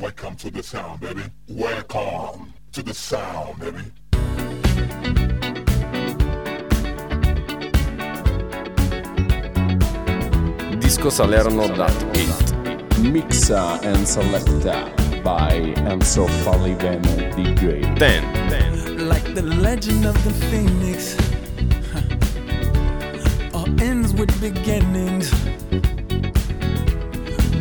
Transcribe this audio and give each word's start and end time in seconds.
Welcome 0.00 0.36
to 0.36 0.50
the 0.50 0.62
sound, 0.62 1.00
baby. 1.00 1.22
Welcome 1.48 2.54
to 2.72 2.82
the 2.82 2.94
sound, 2.94 3.58
baby. 3.60 3.82
Disco 10.80 11.10
Salerno.it 11.10 11.72
Mixa 13.02 13.82
and 13.84 14.06
selecta 14.06 14.90
by 15.22 15.52
Enzo 15.90 16.26
Falivene 16.44 17.32
DJ. 17.34 17.98
10 17.98 19.08
like 19.08 19.34
the 19.34 19.42
legend 19.42 20.06
of 20.06 20.14
the 20.24 20.30
phoenix. 20.48 21.16
huh. 21.92 23.58
All 23.58 23.80
ends 23.80 24.12
with 24.14 24.30
beginnings. 24.40 25.32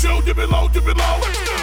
show, 0.00 0.20
dip 0.22 0.38
it 0.38 0.48
low, 0.48 0.66
dip 0.68 0.86
it 0.88 0.96
low. 0.96 1.16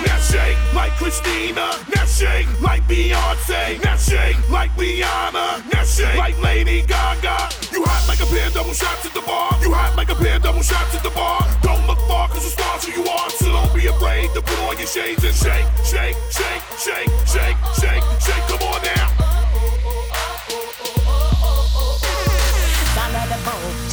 Now 0.05 0.19
shake 0.19 0.57
like 0.73 0.93
Christina. 1.01 1.73
Now 1.95 2.05
shake 2.05 2.47
like 2.61 2.83
Beyonce. 2.87 3.83
Now 3.83 3.97
shake 3.97 4.37
like 4.49 4.71
Rihanna. 4.77 5.73
Now 5.73 5.83
shake 5.83 6.17
like 6.17 6.39
Lady 6.41 6.83
Gaga. 6.83 7.49
You 7.73 7.83
hot 7.83 8.05
like 8.07 8.21
a 8.21 8.27
pair 8.29 8.49
double 8.51 8.73
shots 8.73 9.05
at 9.05 9.13
the 9.13 9.21
bar. 9.21 9.57
You 9.61 9.73
hot 9.73 9.97
like 9.97 10.09
a 10.09 10.15
pair 10.15 10.37
double 10.37 10.61
shots 10.61 10.93
at 10.93 11.01
the 11.01 11.09
bar. 11.09 11.41
Don't 11.63 11.87
look 11.87 11.99
far, 12.07 12.29
cause 12.29 12.43
the 12.43 12.53
stars 12.53 12.85
who 12.85 13.01
you 13.01 13.09
are. 13.09 13.29
So 13.31 13.47
don't 13.51 13.73
be 13.73 13.87
afraid 13.87 14.29
to 14.35 14.41
put 14.41 14.59
on 14.69 14.77
your 14.77 14.87
shades 14.87 15.23
and 15.23 15.33
shake, 15.33 15.65
shake, 15.83 16.17
shake, 16.29 16.61
shake, 16.77 17.09
shake, 17.25 17.57
shake, 17.81 18.03
shake. 18.21 18.43
Come 18.49 18.61
on 18.69 18.81
now. 18.83 19.26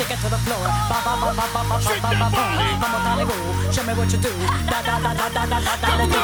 Take 0.05 0.19
it 0.19 0.23
to 0.23 0.29
the 0.29 0.37
floor. 0.45 0.67
Ba 0.91 0.99
ba 1.05 1.13
ba 1.21 1.29
ba 1.33 1.47
ba 1.55 1.61
ba 1.65 1.77
ba 1.81 1.93
ba 2.03 2.11
ba 2.21 2.29
boom. 2.37 2.85
On, 2.85 3.01
Tony, 3.05 3.25
go. 3.25 3.37
Show 3.73 3.85
me 3.85 3.93
what 3.95 4.13
you 4.13 4.19
do. 4.19 4.33
Da 4.71 4.79
da 4.85 4.95
da 5.01 5.13
da 5.15 5.29
da 5.35 5.43
da 5.47 5.59
da 5.65 5.75
da 5.81 6.07
da. 6.07 6.21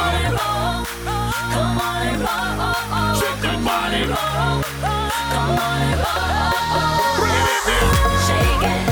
Come 1.53 1.81
on 1.81 2.07
and 2.07 2.21
roll. 2.21 3.15
Shake 3.19 3.41
that 3.41 3.59
body. 3.65 4.01
Come 5.33 5.57
on 5.65 5.81
and 5.87 5.97
roll. 6.03 7.17
Bring 7.17 7.47
it 7.55 7.69
in. 7.75 7.87
Shake 8.25 8.65
it, 8.71 8.90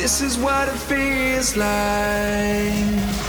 This 0.00 0.22
is 0.22 0.38
what 0.38 0.66
it 0.66 0.78
feels 0.78 1.58
like. 1.58 3.19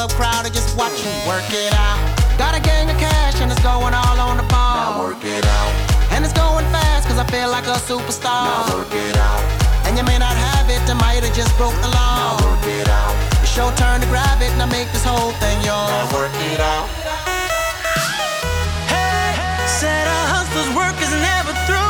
Club 0.00 0.16
crowd 0.16 0.46
are 0.46 0.54
just 0.54 0.72
watching. 0.78 1.12
Work 1.28 1.52
it 1.52 1.74
out. 1.76 2.00
Got 2.38 2.56
a 2.56 2.60
gang 2.60 2.88
of 2.88 2.96
cash 2.96 3.36
and 3.42 3.52
it's 3.52 3.60
going 3.60 3.92
all 3.92 4.18
on 4.18 4.38
the 4.38 4.48
ball. 4.48 4.96
Now 4.96 5.02
work 5.04 5.22
it 5.24 5.44
out. 5.44 5.72
And 6.12 6.24
it's 6.24 6.32
going 6.32 6.64
fast 6.72 7.06
cause 7.06 7.18
I 7.18 7.26
feel 7.28 7.50
like 7.50 7.66
a 7.66 7.76
superstar. 7.76 8.48
Now 8.48 8.78
work 8.78 8.94
it 8.94 9.16
out. 9.16 9.44
And 9.84 9.98
you 9.98 10.04
may 10.04 10.16
not 10.16 10.32
have 10.32 10.70
it, 10.72 10.80
I 10.88 10.94
might 10.94 11.22
have 11.22 11.36
just 11.36 11.52
broke 11.58 11.76
the 11.84 11.92
law. 11.92 12.16
Now 12.16 12.48
work 12.48 12.64
it 12.64 12.88
out. 12.88 13.12
It's 13.44 13.54
your 13.54 13.70
turn 13.76 14.00
to 14.00 14.06
grab 14.06 14.40
it 14.40 14.50
and 14.56 14.62
I 14.62 14.68
make 14.72 14.88
this 14.92 15.04
whole 15.04 15.32
thing 15.36 15.58
yours. 15.68 15.92
Now 15.92 16.16
work 16.16 16.32
it 16.48 16.60
out. 16.60 16.88
Hey, 18.88 19.36
said 19.68 20.06
our 20.08 20.26
hustlers' 20.32 20.72
work 20.72 20.96
is 21.04 21.12
never 21.12 21.52
through. 21.68 21.89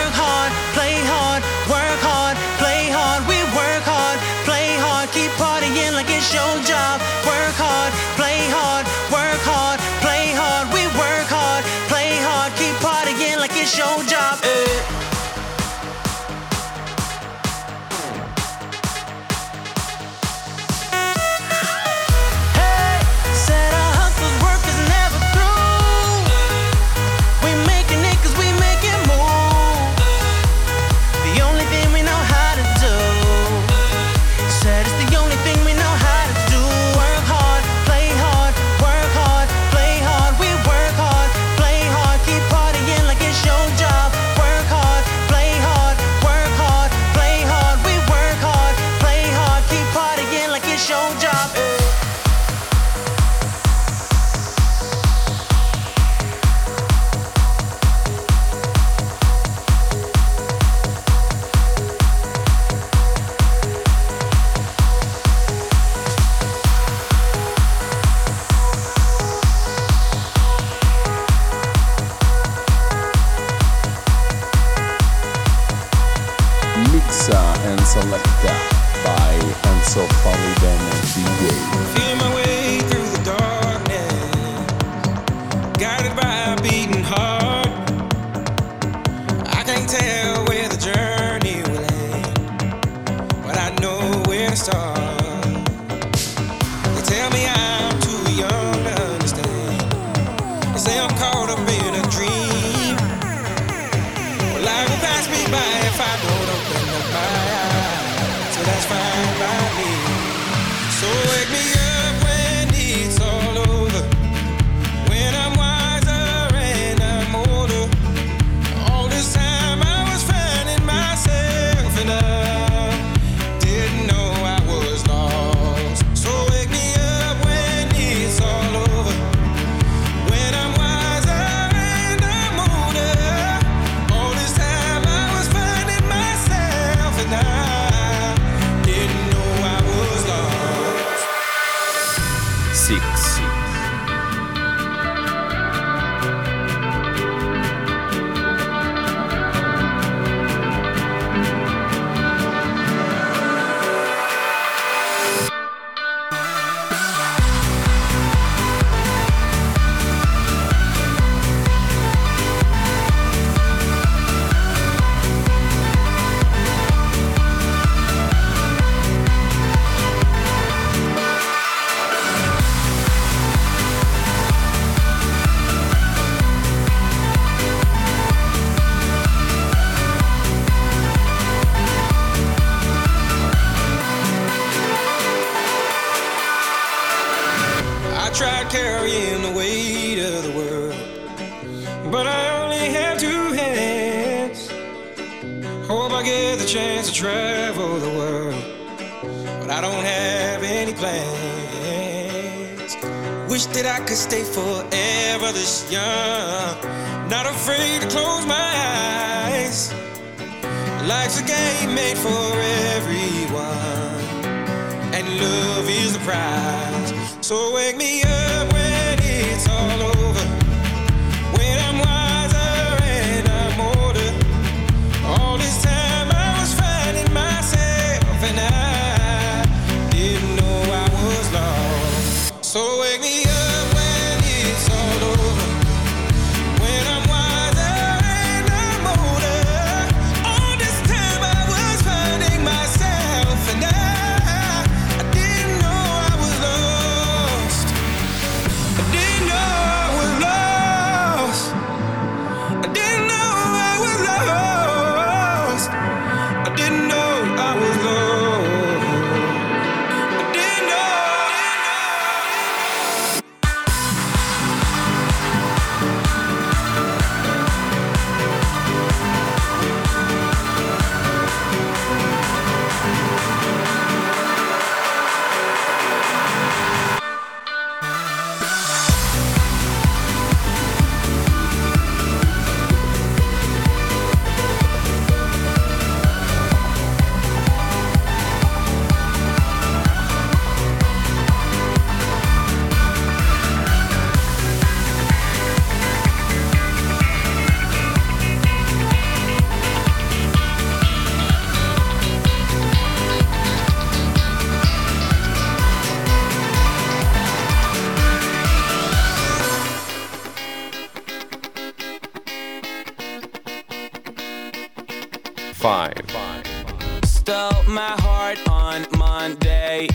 Stole 317.23 317.83
my 317.87 318.15
heart 318.21 318.59
on 318.69 319.05
Monday. 319.17 320.07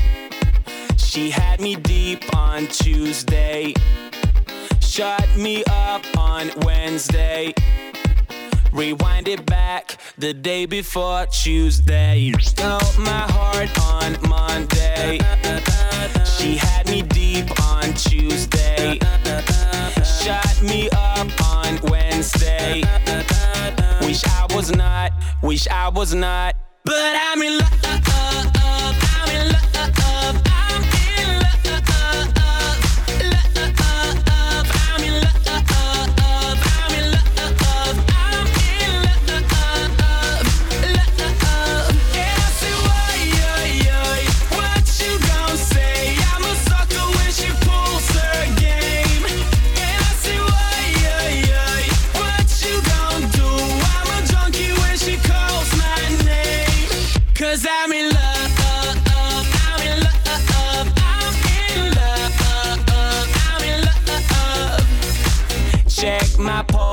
She 0.97 1.31
had 1.31 1.61
me 1.61 1.77
deep 1.77 2.23
on 2.37 2.67
Tuesday. 2.67 3.75
Shut 4.81 5.29
me 5.37 5.65
up 5.65 6.05
on 6.19 6.51
Wednesday. 6.65 7.55
Rewind 8.73 9.29
it 9.29 9.45
back 9.47 9.99
the 10.19 10.35
day 10.35 10.67
before 10.67 11.27
Tuesday. 11.27 12.33
Stole 12.41 12.81
my 12.99 13.25
heart 13.33 13.71
on 13.95 14.17
Monday. 14.29 15.19
She 16.25 16.57
had 16.57 16.87
me 16.89 17.03
deep 17.03 17.49
on 17.63 17.93
Tuesday. 17.95 18.99
Shut 20.27 20.61
me 20.61 20.89
up 20.91 21.29
on 21.55 21.79
Wednesday. 21.83 22.83
Wish 24.01 24.25
I 24.25 24.47
was 24.53 24.73
not, 24.73 25.13
wish 25.41 25.69
I 25.69 25.89
was 25.89 26.15
not. 26.15 26.57
But 26.85 27.15
I'm 27.17 27.41
in 27.43 27.59
love, 27.59 28.16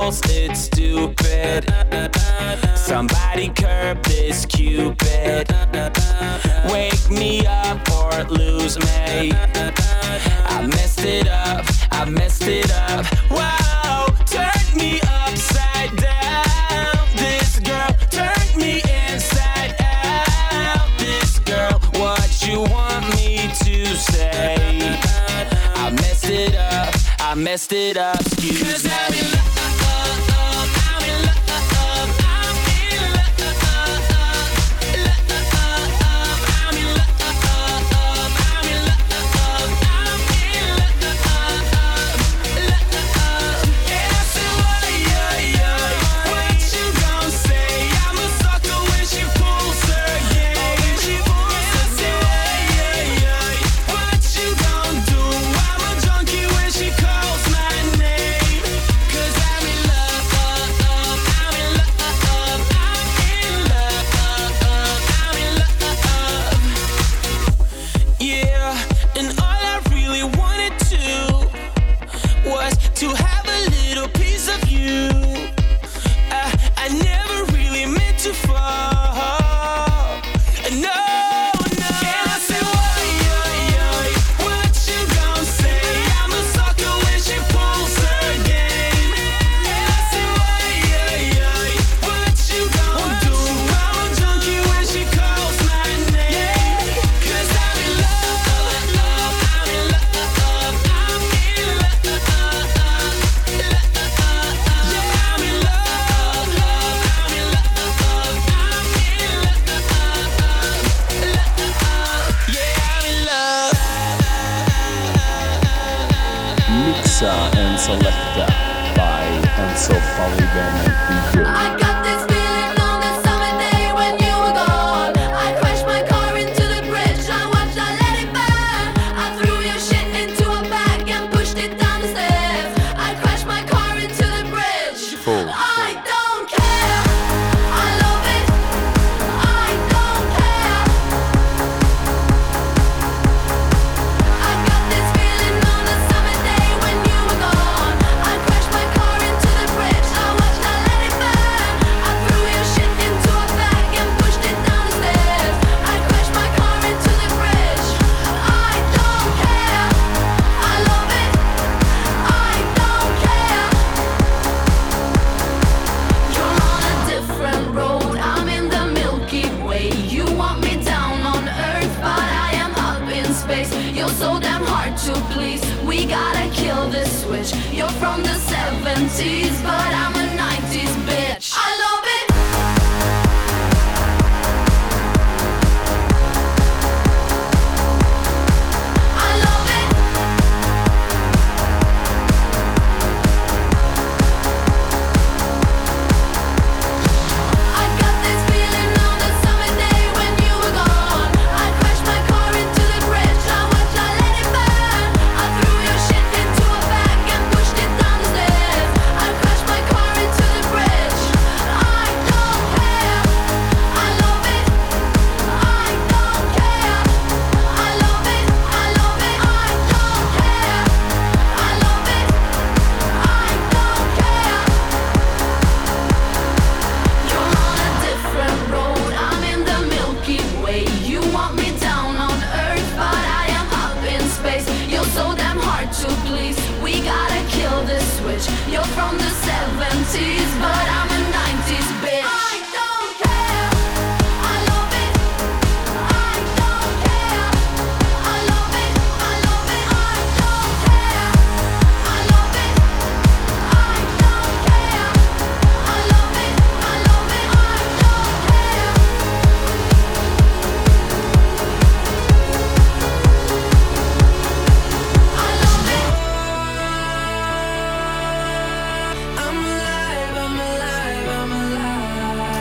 my 0.04 0.10
it's 0.26 0.60
stupid. 0.60 1.64
Somebody 2.76 3.48
curb 3.48 4.02
this 4.02 4.44
cupid. 4.44 5.48
Wake 6.70 7.10
me 7.10 7.46
up 7.46 7.80
or 7.90 8.24
lose 8.24 8.78
me. 8.78 9.32
I 9.32 10.66
messed 10.66 11.04
it 11.04 11.28
up, 11.28 11.64
I 11.90 12.04
messed 12.04 12.46
it 12.46 12.70
up. 12.70 13.06
Wow, 13.30 14.08
turn 14.26 14.76
me 14.76 15.00
upside 15.00 15.96
down. 15.96 17.08
This 17.16 17.58
girl 17.60 17.96
turned 18.10 18.56
me 18.56 18.82
inside 19.08 19.74
out. 19.80 20.86
This 20.98 21.38
girl, 21.38 21.80
what 21.94 22.46
you 22.46 22.60
want 22.60 23.08
me 23.16 23.48
to 23.64 23.86
say? 23.96 24.98
I 25.76 25.90
messed 25.90 26.28
it 26.28 26.54
up, 26.54 26.94
I 27.20 27.34
messed 27.34 27.72
it 27.72 27.96
up. 27.96 28.20
Excuse 28.20 28.84
me. 28.84 29.33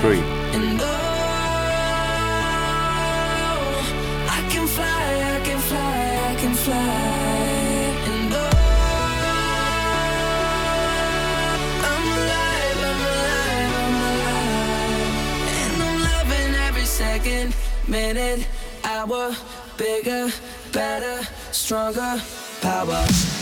free. 0.04 0.20
And 0.56 0.82
oh, 0.82 0.86
I 4.38 4.40
can 4.52 4.68
fly, 4.68 5.06
I 5.36 5.40
can 5.48 5.60
fly, 5.70 5.96
I 6.30 6.36
can 6.42 6.54
fly. 6.56 7.22
second, 16.86 17.56
minute, 17.88 18.48
hour, 18.84 19.34
bigger, 19.78 20.30
better, 20.72 21.24
stronger, 21.52 22.22
power. 22.62 23.33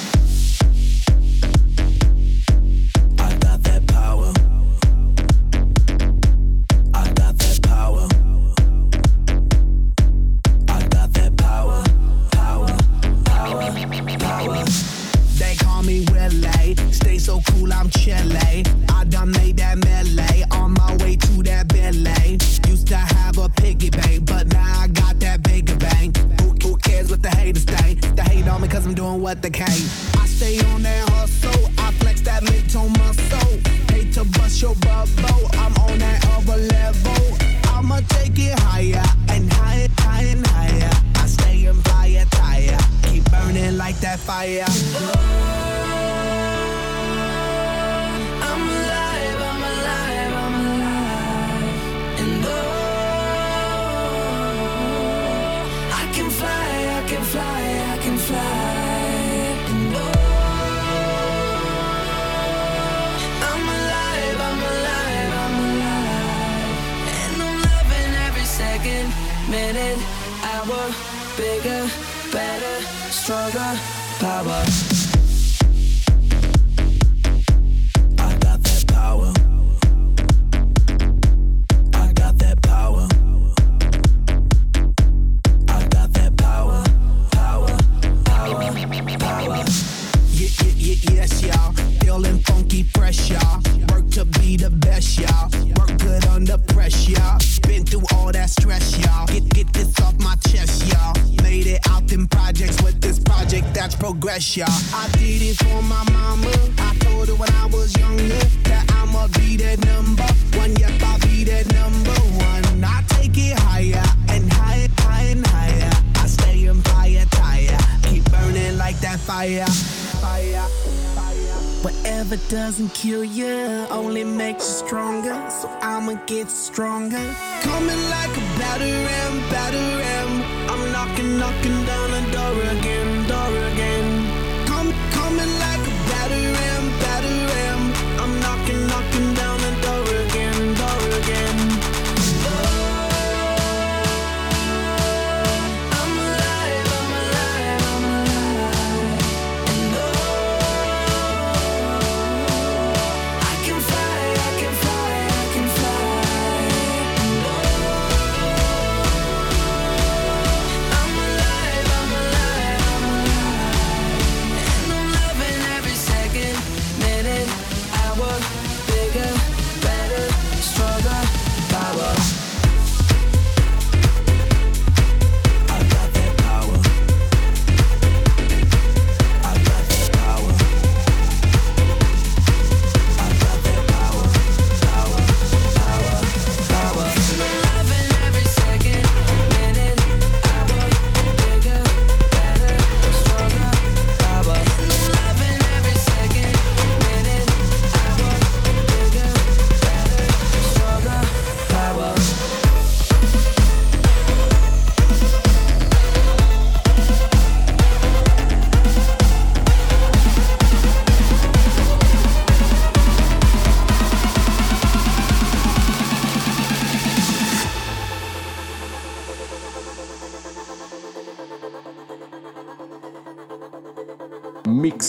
bigger, 71.38 71.88
better, 72.32 72.82
stronger 73.12 73.80
power. 74.20 74.91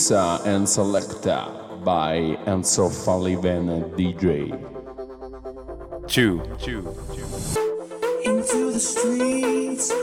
Mixa 0.03 0.45
and 0.45 0.67
Selecta 0.67 1.81
by 1.85 2.37
Enzo 2.45 2.89
Falivene 2.89 3.89
DJ. 3.95 4.51
Two. 6.09 6.41
Two. 6.59 6.79
Into 8.25 8.73
the 8.73 8.79
streets. 8.81 9.93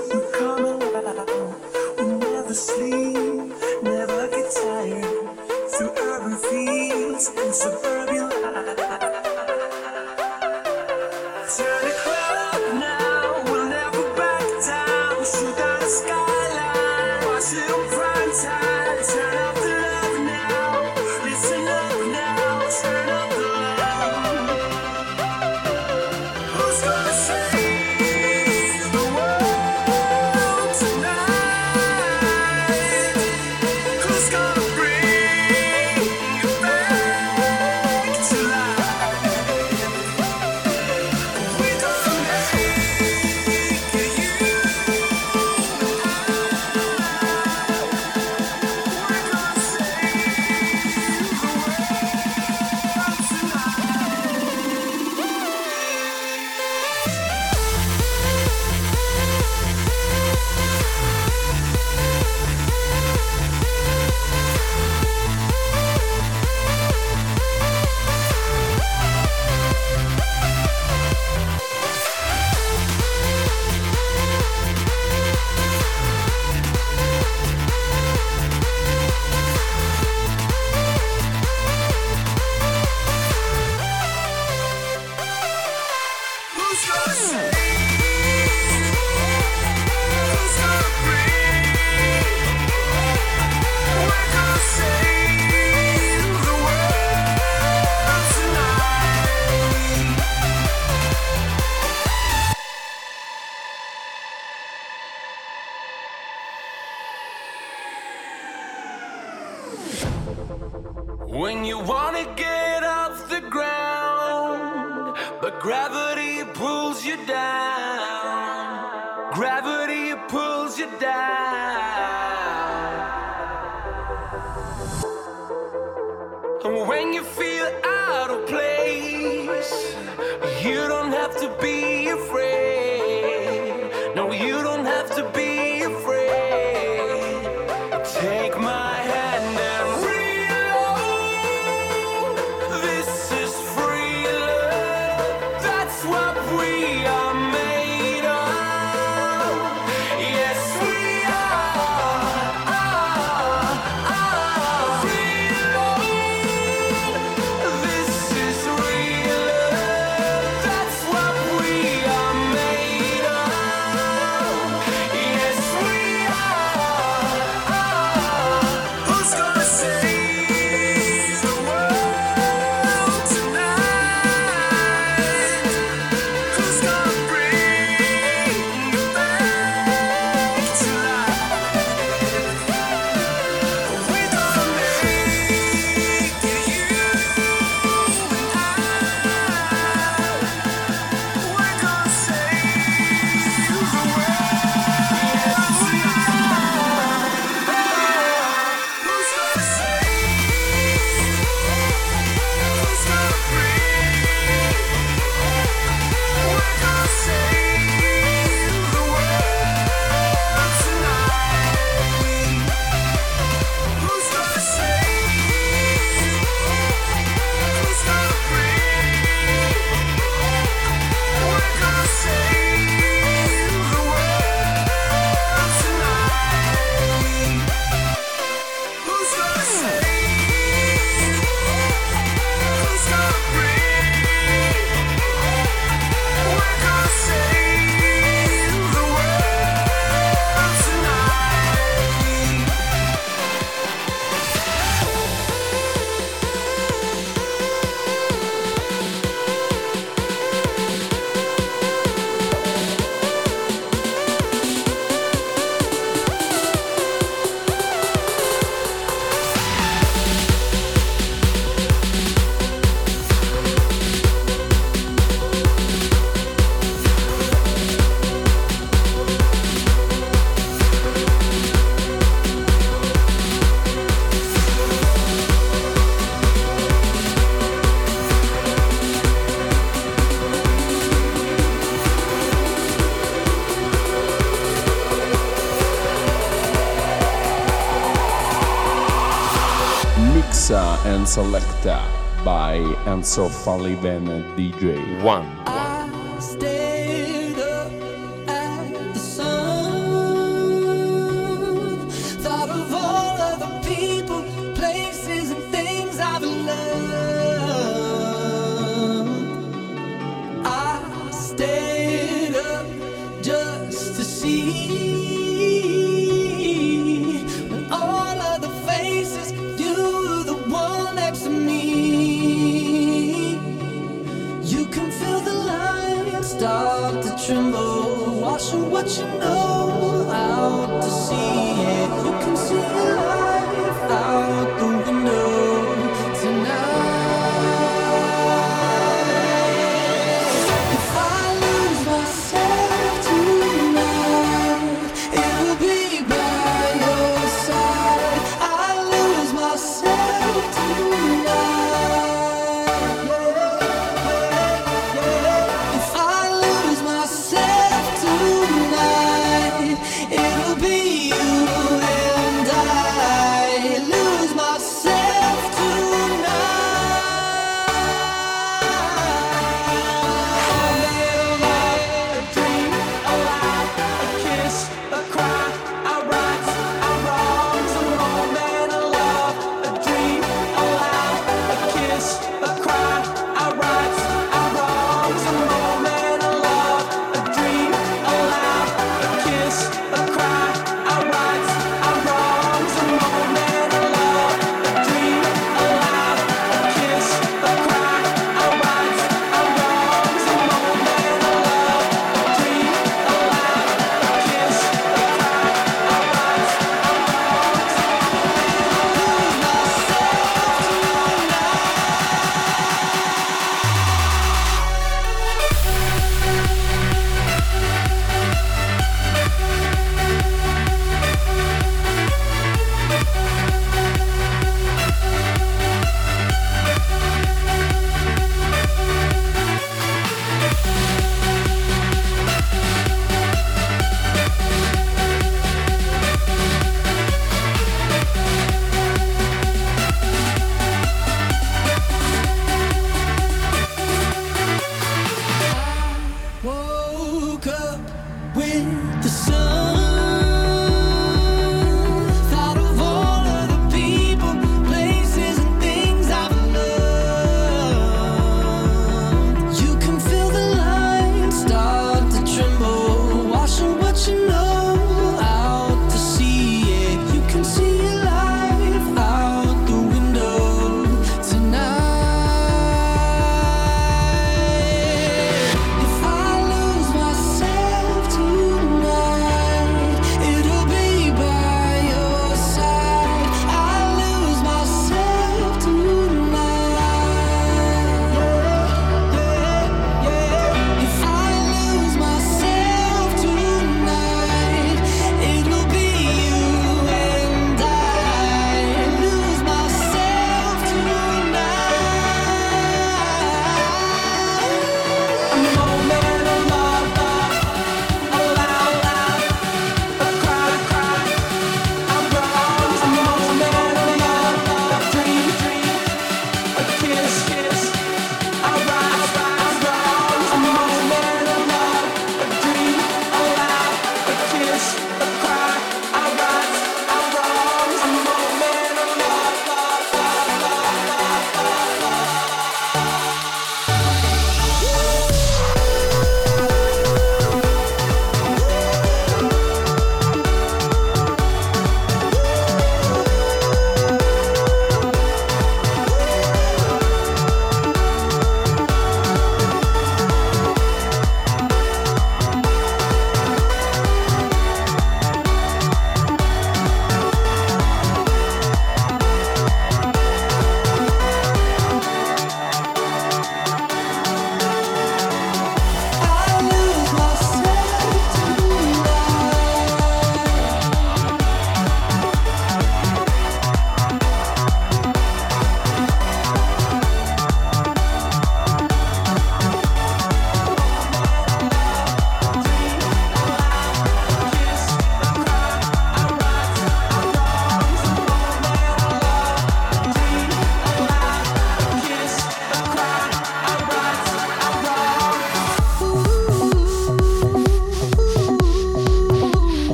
By 293.05 293.11
Enzo 293.11 293.48
Falivene 293.48 294.42
DJ. 294.57 295.22
One. 295.22 295.59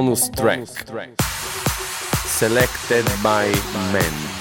Bonus 0.00 0.30
track. 0.30 0.66
Selected 2.24 3.04
by 3.22 3.52
Men. 3.92 4.39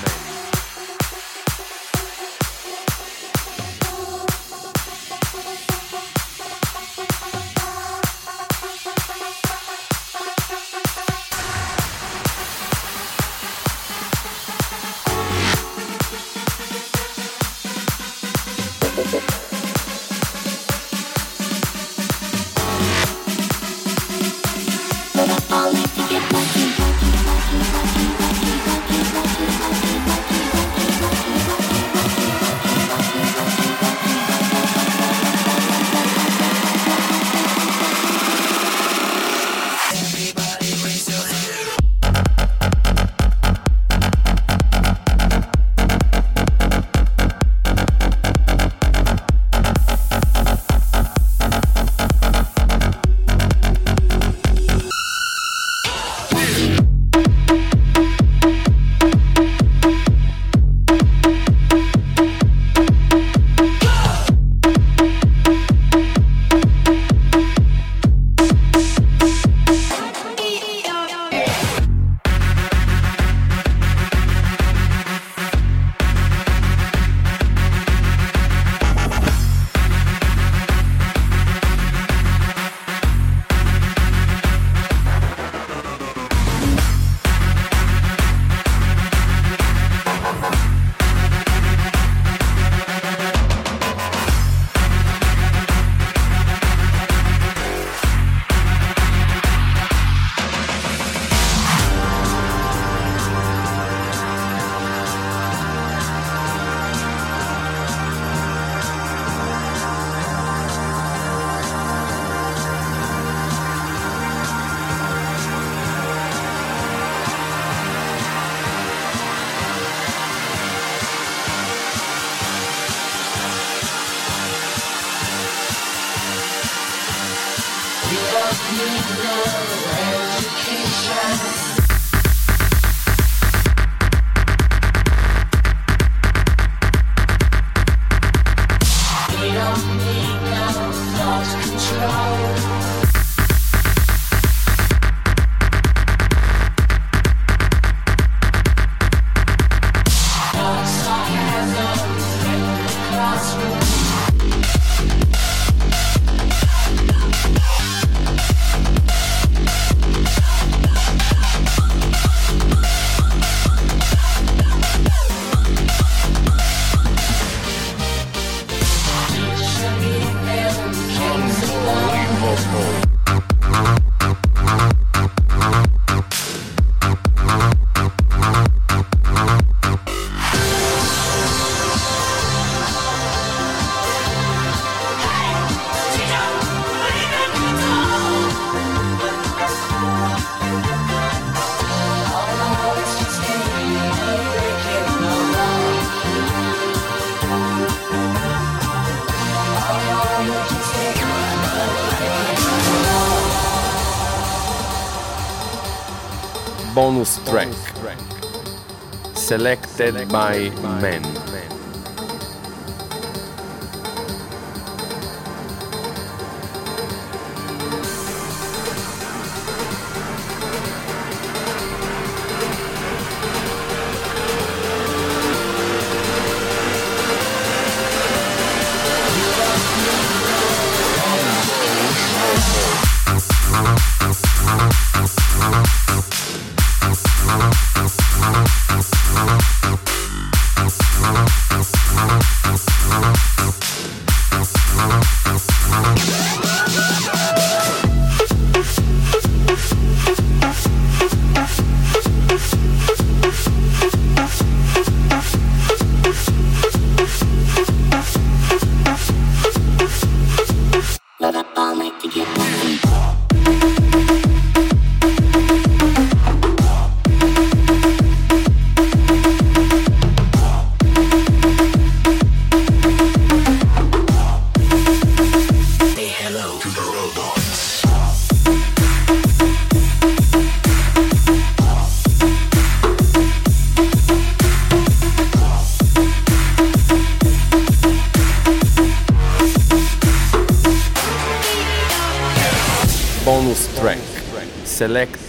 Selected 209.50 210.30
by 210.30 210.70
Men. 211.02 211.39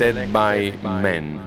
Selected 0.00 0.32
by 0.32 0.70
men. 1.02 1.39